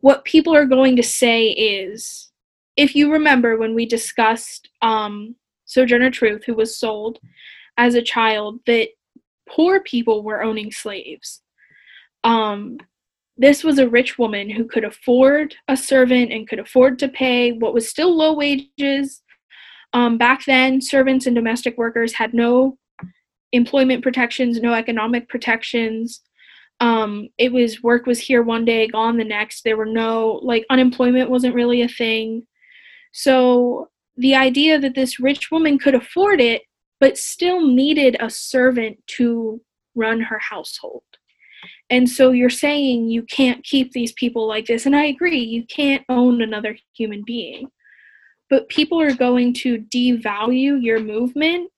[0.00, 2.30] what people are going to say is
[2.76, 7.18] if you remember when we discussed um, Sojourner Truth, who was sold
[7.78, 8.88] as a child, that
[9.48, 11.40] poor people were owning slaves.
[12.24, 12.76] Um,
[13.38, 17.52] this was a rich woman who could afford a servant and could afford to pay
[17.52, 19.22] what was still low wages.
[19.94, 22.76] Um, back then, servants and domestic workers had no
[23.52, 26.22] employment protections, no economic protections.
[26.80, 29.62] Um, it was work was here one day, gone the next.
[29.62, 32.46] There were no like unemployment wasn't really a thing.
[33.12, 36.62] So the idea that this rich woman could afford it,
[36.98, 39.60] but still needed a servant to
[39.94, 41.02] run her household.
[41.90, 44.86] And so you're saying you can't keep these people like this.
[44.86, 47.68] And I agree, you can't own another human being.
[48.48, 51.70] But people are going to devalue your movement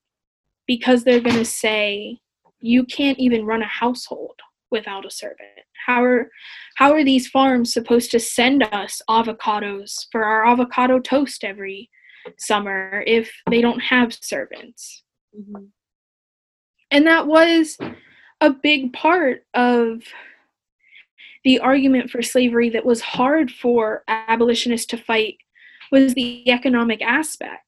[0.67, 2.19] because they're going to say
[2.61, 5.51] you can't even run a household without a servant.
[5.87, 6.31] How are
[6.77, 11.91] how are these farms supposed to send us avocados for our avocado toast every
[12.39, 15.03] summer if they don't have servants?
[15.37, 15.65] Mm-hmm.
[16.93, 17.77] and that was
[18.41, 20.03] a big part of
[21.43, 25.39] the argument for slavery that was hard for abolitionists to fight
[25.91, 27.64] was the economic aspect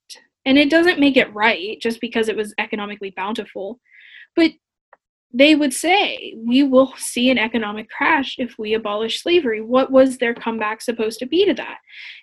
[0.46, 3.80] and it doesn't make it right just because it was economically bountiful.
[4.36, 4.52] But
[5.34, 9.60] they would say, we will see an economic crash if we abolish slavery.
[9.60, 11.78] What was their comeback supposed to be to that?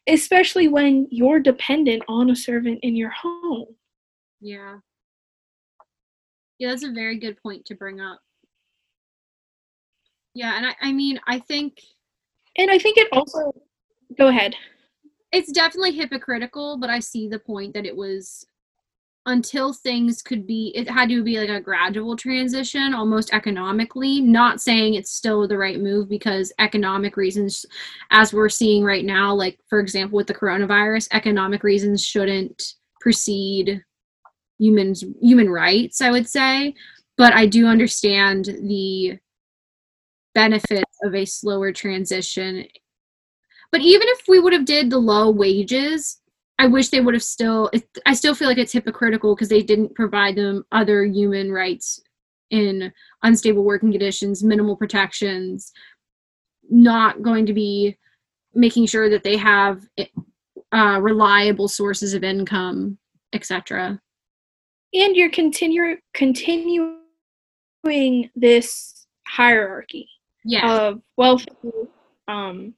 [0.08, 3.76] Especially when you're dependent on a servant in your home.
[4.40, 4.78] Yeah.
[6.60, 8.20] Yeah, that's a very good point to bring up.
[10.34, 11.80] Yeah, and I, I mean, I think.
[12.58, 13.54] And I think it also.
[14.18, 14.56] Go ahead
[15.34, 18.46] it's definitely hypocritical, but I see the point that it was
[19.26, 24.22] until things could be it had to be like a gradual transition almost economically.
[24.22, 27.66] Not saying it's still the right move because economic reasons
[28.12, 33.82] as we're seeing right now like for example with the coronavirus economic reasons shouldn't precede
[34.60, 36.76] humans human rights i would say.
[37.18, 39.20] But i do understand the
[40.36, 42.66] benefits of a slower transition
[43.74, 46.22] but even if we would have did the low wages,
[46.60, 47.72] I wish they would have still.
[48.06, 52.00] I still feel like it's hypocritical because they didn't provide them other human rights
[52.52, 52.94] in
[53.24, 55.74] unstable working conditions, minimal protections,
[56.70, 57.98] not going to be
[58.54, 59.82] making sure that they have
[60.72, 63.00] uh, reliable sources of income,
[63.34, 64.00] etc.
[64.94, 67.00] And you're continue continuing
[68.36, 70.08] this hierarchy
[70.46, 70.72] Yeah.
[70.80, 71.50] of wealthy,
[72.28, 72.76] um,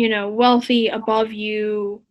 [0.00, 2.02] you know, wealthy above you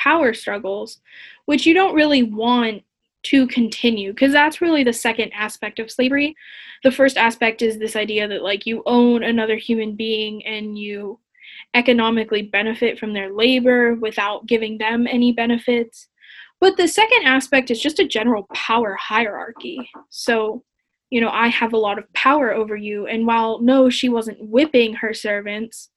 [0.00, 0.98] power struggles,
[1.44, 2.82] which you don't really want
[3.24, 6.34] to continue because that's really the second aspect of slavery.
[6.84, 11.20] The first aspect is this idea that like you own another human being and you
[11.74, 16.08] economically benefit from their labor without giving them any benefits.
[16.62, 19.86] But the second aspect is just a general power hierarchy.
[20.08, 20.64] So,
[21.10, 23.06] you know, I have a lot of power over you.
[23.06, 25.90] And while no, she wasn't whipping her servants,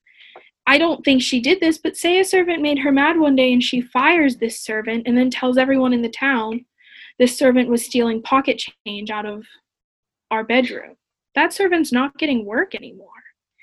[0.70, 3.52] I don't think she did this, but say a servant made her mad one day
[3.52, 6.64] and she fires this servant and then tells everyone in the town
[7.18, 9.48] this servant was stealing pocket change out of
[10.30, 10.96] our bedroom.
[11.34, 13.08] That servant's not getting work anymore.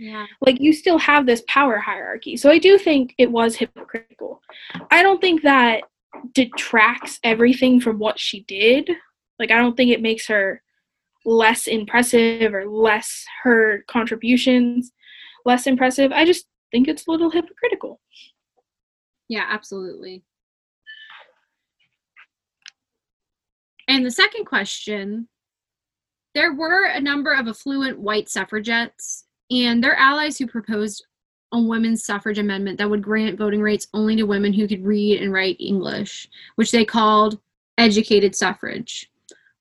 [0.01, 0.27] Yeah.
[0.41, 2.37] Like you still have this power hierarchy.
[2.37, 4.43] So I do think it was hypocritical.
[4.91, 5.85] I don't think that
[6.33, 8.91] detracts everything from what she did.
[9.39, 10.61] Like I don't think it makes her
[11.25, 14.91] less impressive or less her contributions
[15.45, 16.11] less impressive.
[16.11, 18.01] I just think it's a little hypocritical.
[19.29, 20.23] Yeah, absolutely.
[23.89, 25.29] And the second question
[26.35, 31.07] there were a number of affluent white suffragettes and their allies who proposed
[31.53, 35.23] a women's suffrage amendment that would grant voting rights only to women who could read
[35.23, 37.41] and write English, which they called
[37.79, 39.11] educated suffrage.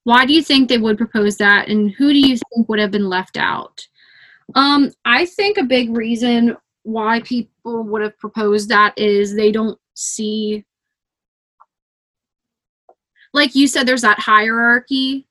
[0.03, 2.91] Why do you think they would propose that, and who do you think would have
[2.91, 3.87] been left out?
[4.53, 9.79] Um, I think a big reason why people would have proposed that is they don't
[9.95, 10.63] see
[13.33, 15.27] like you said there's that hierarchy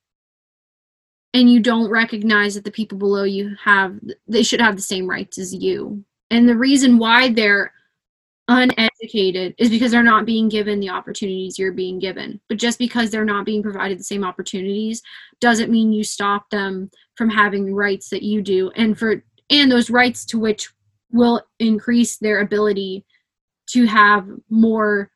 [1.35, 3.99] and you don't recognize that the people below you have
[4.29, 6.03] they should have the same rights as you.
[6.31, 7.73] And the reason why they're
[8.49, 12.41] uneducated is because they're not being given the opportunities you're being given.
[12.49, 15.03] But just because they're not being provided the same opportunities
[15.41, 18.71] doesn't mean you stop them from having rights that you do.
[18.77, 20.73] And for and those rights to which
[21.15, 23.07] will increase their ability
[23.69, 25.11] to have more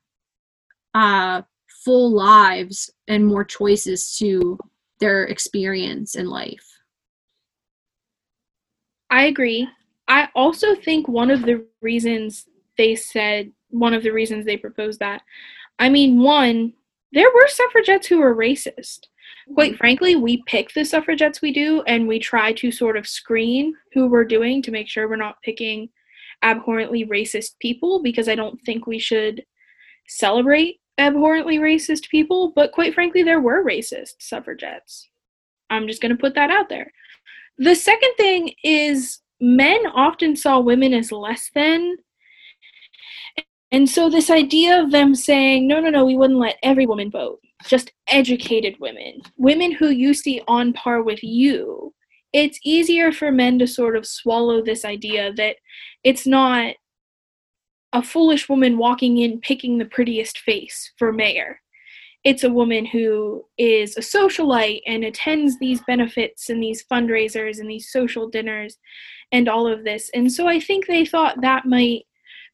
[0.94, 1.42] uh,
[1.84, 4.59] full lives and more choices to
[5.01, 6.64] their experience in life.
[9.11, 9.68] I agree.
[10.07, 12.46] I also think one of the reasons
[12.78, 15.22] they said, one of the reasons they proposed that,
[15.78, 16.74] I mean, one,
[17.12, 19.09] there were suffragettes who were racist.
[19.55, 23.74] Quite frankly, we pick the suffragettes we do and we try to sort of screen
[23.92, 25.88] who we're doing to make sure we're not picking
[26.42, 29.44] abhorrently racist people because I don't think we should
[30.07, 35.09] celebrate abhorrently racist people, but quite frankly, there were racist suffragettes.
[35.70, 36.92] I'm just going to put that out there.
[37.59, 41.96] The second thing is men often saw women as less than.
[43.70, 47.11] And so, this idea of them saying, no, no, no, we wouldn't let every woman
[47.11, 51.93] vote, just educated women, women who you see on par with you,
[52.33, 55.57] it's easier for men to sort of swallow this idea that
[56.05, 56.75] it's not
[57.93, 61.61] a foolish woman walking in picking the prettiest face for mayor.
[62.25, 67.71] It's a woman who is a socialite and attends these benefits and these fundraisers and
[67.71, 68.77] these social dinners
[69.33, 70.11] and all of this.
[70.13, 72.03] And so I think they thought that might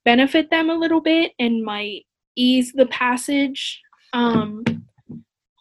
[0.04, 2.02] benefit them a little bit and might
[2.36, 3.80] ease the passage.
[4.12, 4.62] Um,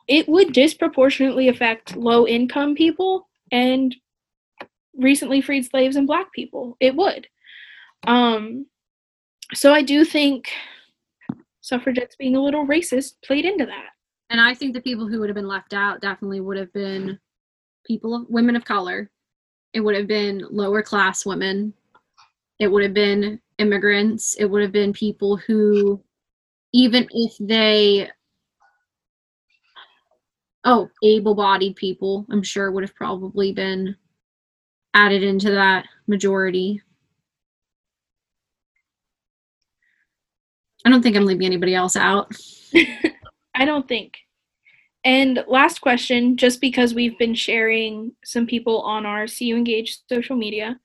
[0.08, 3.96] it would disproportionately affect low income people and
[4.98, 6.78] recently freed slaves and black people.
[6.80, 7.28] It would.
[8.06, 8.66] Um,
[9.54, 10.50] so I do think
[11.62, 13.90] suffragettes being a little racist played into that.
[14.30, 17.20] And I think the people who would have been left out definitely would have been
[17.86, 19.10] people of women of color.
[19.74, 21.74] It would have been lower class women.
[22.60, 24.36] It would have been immigrants.
[24.36, 26.04] It would have been people who,
[26.74, 28.10] even if they,
[30.66, 33.96] oh, able bodied people, I'm sure would have probably been
[34.94, 36.82] added into that majority.
[40.86, 42.32] I don't think I'm leaving anybody else out.
[43.56, 44.18] I don't think.
[45.06, 50.36] And last question, just because we've been sharing some people on our CU Engage social
[50.36, 50.80] media,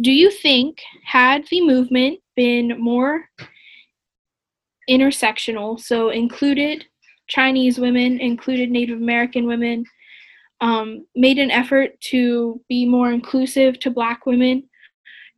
[0.00, 3.28] do you think had the movement been more
[4.88, 6.86] intersectional, so included
[7.32, 9.86] Chinese women, included Native American women,
[10.60, 14.68] um, made an effort to be more inclusive to Black women,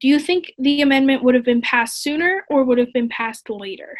[0.00, 3.48] do you think the amendment would have been passed sooner or would have been passed
[3.48, 3.96] later?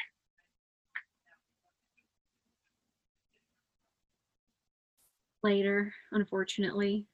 [5.45, 7.07] Later, unfortunately.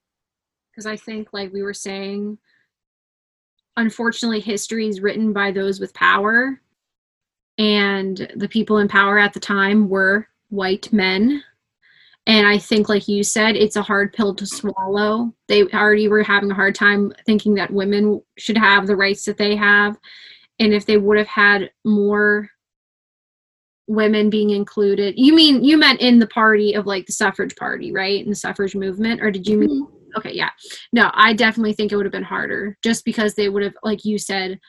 [0.71, 2.39] Because I think, like we were saying,
[3.77, 6.63] unfortunately, history is written by those with power.
[7.59, 11.43] And the people in power at the time were white men.
[12.27, 15.33] And I think, like you said, it's a hard pill to swallow.
[15.49, 19.39] They already were having a hard time thinking that women should have the rights that
[19.39, 19.97] they have.
[20.59, 22.51] And if they would have had more
[23.89, 27.91] women being included, you mean you meant in the party of like the suffrage party,
[27.91, 28.23] right?
[28.23, 29.23] In the suffrage movement?
[29.23, 29.85] Or did you mean?
[29.85, 30.19] Mm-hmm.
[30.19, 30.51] Okay, yeah.
[30.93, 34.05] No, I definitely think it would have been harder just because they would have, like
[34.05, 34.61] you said,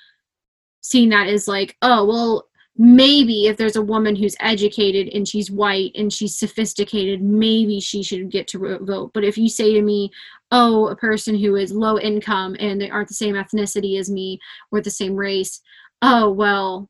[0.82, 2.48] seen that as like, oh, well,
[2.78, 8.02] maybe if there's a woman who's educated and she's white and she's sophisticated, maybe she
[8.02, 9.12] should get to vote.
[9.14, 10.12] But if you say to me,
[10.52, 14.40] oh, a person who is low income and they aren't the same ethnicity as me
[14.72, 15.62] or the same race,
[16.02, 16.90] oh, well,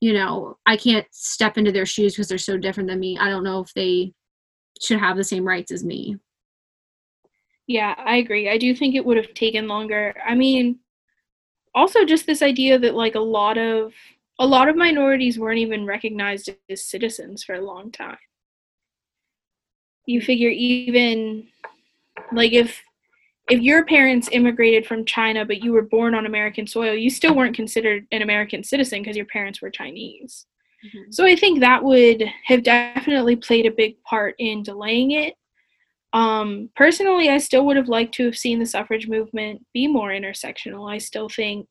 [0.00, 3.16] you know, I can't step into their shoes because they're so different than me.
[3.18, 4.12] I don't know if they
[4.80, 6.16] should have the same rights as me.
[7.66, 8.50] Yeah, I agree.
[8.50, 10.14] I do think it would have taken longer.
[10.26, 10.80] I mean,
[11.74, 13.92] also just this idea that like a lot of
[14.42, 18.18] a lot of minorities weren't even recognized as citizens for a long time.
[20.04, 21.46] You figure even
[22.32, 22.82] like if
[23.48, 27.36] if your parents immigrated from China but you were born on American soil, you still
[27.36, 30.46] weren't considered an American citizen because your parents were Chinese.
[30.84, 31.12] Mm-hmm.
[31.12, 35.34] So I think that would have definitely played a big part in delaying it.
[36.12, 40.08] Um, personally, I still would have liked to have seen the suffrage movement be more
[40.08, 40.92] intersectional.
[40.92, 41.68] I still think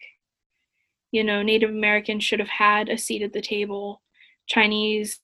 [1.11, 4.01] you know, Native Americans should have had a seat at the table.
[4.47, 5.19] Chinese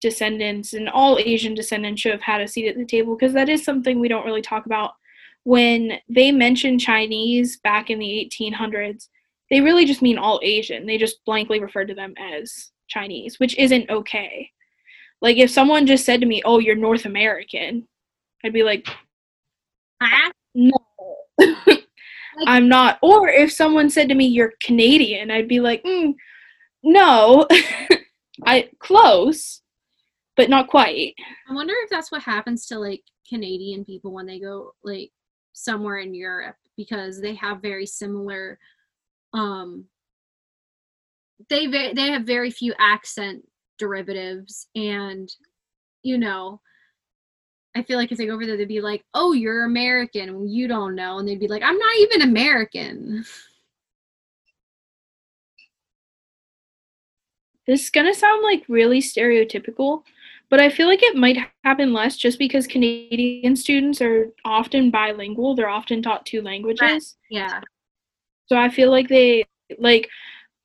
[0.00, 3.48] descendants and all Asian descendants should have had a seat at the table because that
[3.48, 4.92] is something we don't really talk about.
[5.44, 9.08] When they mention Chinese back in the 1800s,
[9.50, 10.86] they really just mean all Asian.
[10.86, 14.50] They just blankly refer to them as Chinese, which isn't okay.
[15.20, 17.86] Like if someone just said to me, "Oh, you're North American,"
[18.44, 18.86] I'd be like,
[20.00, 20.72] "Ah, no."
[22.52, 22.98] I'm not.
[23.00, 26.14] Or if someone said to me, "You're Canadian," I'd be like, mm,
[26.82, 27.46] "No,
[28.46, 29.62] I close,
[30.36, 31.14] but not quite."
[31.48, 35.10] I wonder if that's what happens to like Canadian people when they go like
[35.54, 38.58] somewhere in Europe because they have very similar.
[39.32, 39.86] Um,
[41.48, 43.48] they they have very few accent
[43.78, 45.34] derivatives, and
[46.02, 46.60] you know
[47.74, 50.48] I feel like if they go over there, they'd be like, "Oh, you're American.
[50.48, 53.24] You don't know," and they'd be like, "I'm not even American."
[57.66, 60.02] This is gonna sound like really stereotypical,
[60.50, 65.54] but I feel like it might happen less just because Canadian students are often bilingual.
[65.54, 67.16] They're often taught two languages.
[67.30, 67.60] Yeah.
[68.46, 69.44] So I feel like they
[69.78, 70.08] like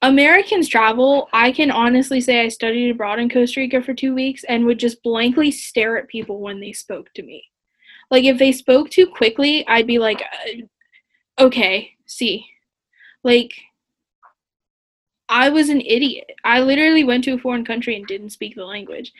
[0.02, 4.44] Americans travel, I can honestly say I studied abroad in Costa Rica for two weeks
[4.44, 7.44] and would just blankly stare at people when they spoke to me.
[8.12, 12.46] Like, if they spoke too quickly, I'd be like, uh, okay, see.
[13.24, 13.54] Like,
[15.30, 16.32] I was an idiot.
[16.44, 19.12] I literally went to a foreign country and didn't speak the language.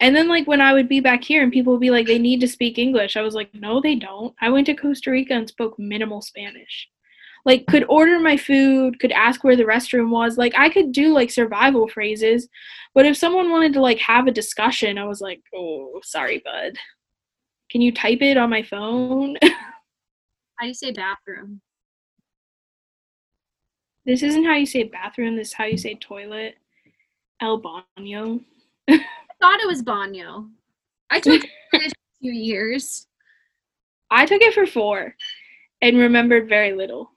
[0.00, 2.18] And then, like, when I would be back here and people would be like, they
[2.18, 4.34] need to speak English, I was like, no, they don't.
[4.40, 6.88] I went to Costa Rica and spoke minimal Spanish
[7.44, 10.38] like could order my food could ask where the restroom was.
[10.38, 12.48] Like i could do like survival phrases.
[12.94, 16.76] But if someone wanted to like have a discussion i was like oh sorry bud.
[17.70, 19.36] Can you type it on my phone?
[19.42, 21.60] How do you say bathroom?
[24.06, 25.34] This isn't how you say bathroom.
[25.34, 26.56] This is how you say toilet.
[27.40, 28.44] El baño.
[28.88, 29.00] I
[29.40, 30.50] thought it was baño.
[31.10, 31.42] I took
[31.72, 33.06] it for two years.
[34.10, 35.14] I took it for four
[35.80, 37.13] and remembered very little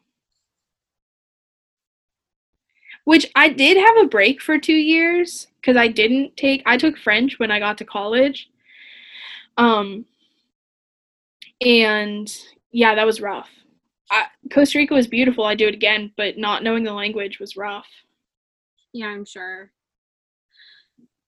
[3.07, 6.97] which I did have a break for two years because I didn't take I took
[6.97, 8.49] French when I got to college.
[9.55, 10.03] Um
[11.61, 12.29] and
[12.73, 13.47] yeah, that was rough.
[14.11, 15.45] I, Costa Rica was beautiful.
[15.45, 17.87] I do it again, but not knowing the language was rough.
[18.91, 19.71] Yeah, I'm sure.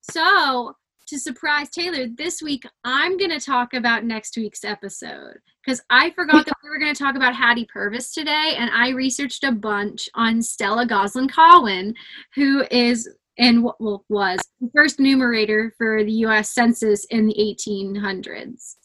[0.02, 0.76] So,
[1.10, 6.12] to surprise Taylor, this week I'm going to talk about next week's episode because I
[6.12, 9.52] forgot that we were going to talk about Hattie Purvis today, and I researched a
[9.52, 11.96] bunch on Stella Goslin Cowan,
[12.36, 16.54] who is and well was the first enumerator for the U.S.
[16.54, 18.76] Census in the 1800s.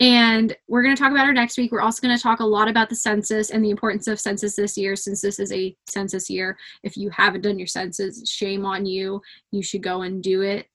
[0.00, 1.70] And we're going to talk about her next week.
[1.70, 4.56] We're also going to talk a lot about the census and the importance of census
[4.56, 6.56] this year, since this is a census year.
[6.82, 9.20] If you haven't done your census, shame on you.
[9.52, 10.66] You should go and do it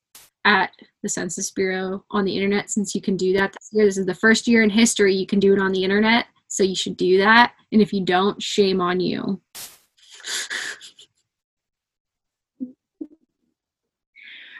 [0.46, 0.72] at
[1.04, 3.86] the Census Bureau on the internet since you can do that this year.
[3.86, 6.64] This is the first year in history you can do it on the internet, so
[6.64, 7.54] you should do that.
[7.72, 9.42] And if you don't, shame on you.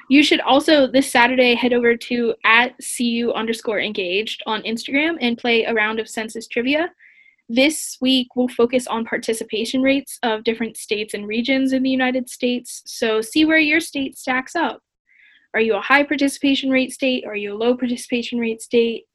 [0.08, 5.38] You should also this Saturday head over to at cu underscore engaged on Instagram and
[5.38, 6.92] play a round of census trivia.
[7.50, 12.30] This week we'll focus on participation rates of different states and regions in the United
[12.30, 12.84] States.
[12.86, 14.82] So see where your state stacks up.
[15.56, 17.26] Are you a high participation rate state?
[17.26, 19.06] Are you a low participation rate state?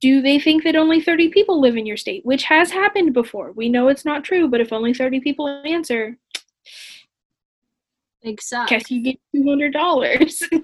[0.00, 3.52] Do they think that only 30 people live in your state, which has happened before?
[3.52, 6.16] We know it's not true, but if only 30 people answer,
[8.40, 8.68] suck.
[8.68, 10.62] guess you get $200.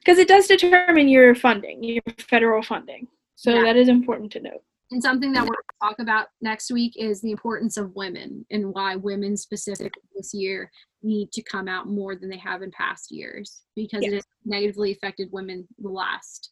[0.00, 3.06] Because it does determine your funding, your federal funding.
[3.36, 3.62] So Yeah.
[3.62, 4.64] that is important to note.
[4.90, 8.44] And something that we're going to talk about next week is the importance of women
[8.50, 10.68] and why women specifically this year
[11.02, 14.92] need to come out more than they have in past years because it has negatively
[14.92, 16.50] affected women the last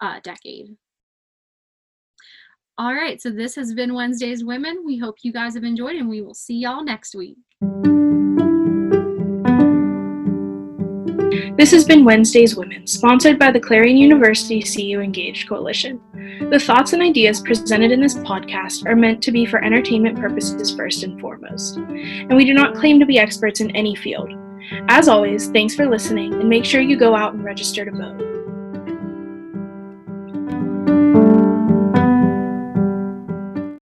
[0.00, 0.76] uh, decade.
[2.78, 4.82] All right, so this has been Wednesday's Women.
[4.84, 7.38] We hope you guys have enjoyed and we will see y'all next week.
[11.56, 15.98] This has been Wednesday's Women, sponsored by the Clarion University CU Engaged Coalition.
[16.50, 20.76] The thoughts and ideas presented in this podcast are meant to be for entertainment purposes
[20.76, 24.34] first and foremost, and we do not claim to be experts in any field.
[24.88, 28.35] As always, thanks for listening, and make sure you go out and register to vote.